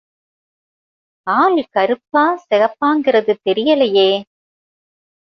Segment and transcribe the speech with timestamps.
[1.27, 4.11] ஆள் கருப்பா செகப்பாங்கிறது தெரியலையே.